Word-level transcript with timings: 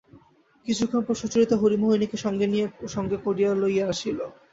কিছুক্ষণ 0.67 1.01
পরে 1.01 1.19
সুচরিতা 1.21 1.55
হরিমোহিনীকে 1.57 2.17
সঙ্গে 2.95 3.17
করিয়া 3.25 3.49
লইয়া 3.55 3.85
আসিল। 3.87 4.19